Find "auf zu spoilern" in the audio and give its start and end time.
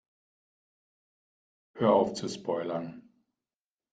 1.93-3.07